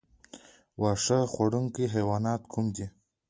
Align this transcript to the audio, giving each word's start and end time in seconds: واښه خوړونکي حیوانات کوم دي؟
واښه 0.81 1.19
خوړونکي 1.31 1.83
حیوانات 1.93 2.41
کوم 2.51 2.65
دي؟ 2.75 2.85